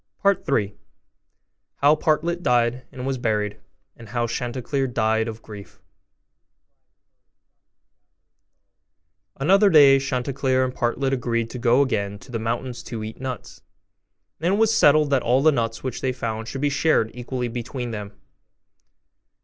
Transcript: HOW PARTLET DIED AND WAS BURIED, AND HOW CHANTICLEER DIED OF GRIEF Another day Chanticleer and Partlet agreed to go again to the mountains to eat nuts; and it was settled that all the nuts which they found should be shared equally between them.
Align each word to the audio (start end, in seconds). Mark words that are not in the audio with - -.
HOW 1.81 1.93
PARTLET 1.93 2.41
DIED 2.41 2.87
AND 2.91 3.05
WAS 3.05 3.19
BURIED, 3.19 3.61
AND 3.95 4.09
HOW 4.09 4.25
CHANTICLEER 4.25 4.87
DIED 4.87 5.27
OF 5.27 5.43
GRIEF 5.43 5.79
Another 9.35 9.69
day 9.69 9.99
Chanticleer 9.99 10.65
and 10.65 10.73
Partlet 10.73 11.13
agreed 11.13 11.51
to 11.51 11.59
go 11.59 11.83
again 11.83 12.17
to 12.17 12.31
the 12.31 12.39
mountains 12.39 12.81
to 12.81 13.03
eat 13.03 13.21
nuts; 13.21 13.61
and 14.39 14.55
it 14.55 14.57
was 14.57 14.73
settled 14.75 15.11
that 15.11 15.21
all 15.21 15.43
the 15.43 15.51
nuts 15.51 15.83
which 15.83 16.01
they 16.01 16.11
found 16.11 16.47
should 16.47 16.61
be 16.61 16.69
shared 16.71 17.11
equally 17.13 17.47
between 17.47 17.91
them. 17.91 18.13